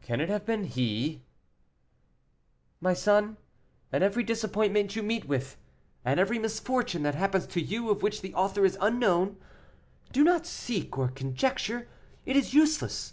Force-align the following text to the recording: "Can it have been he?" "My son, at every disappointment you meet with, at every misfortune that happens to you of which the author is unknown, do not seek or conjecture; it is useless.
"Can 0.00 0.22
it 0.22 0.30
have 0.30 0.46
been 0.46 0.64
he?" 0.64 1.20
"My 2.80 2.94
son, 2.94 3.36
at 3.92 4.02
every 4.02 4.24
disappointment 4.24 4.96
you 4.96 5.02
meet 5.02 5.26
with, 5.26 5.58
at 6.06 6.18
every 6.18 6.38
misfortune 6.38 7.02
that 7.02 7.16
happens 7.16 7.46
to 7.48 7.60
you 7.60 7.90
of 7.90 8.02
which 8.02 8.22
the 8.22 8.32
author 8.32 8.64
is 8.64 8.78
unknown, 8.80 9.36
do 10.10 10.24
not 10.24 10.46
seek 10.46 10.96
or 10.96 11.08
conjecture; 11.08 11.86
it 12.24 12.34
is 12.34 12.54
useless. 12.54 13.12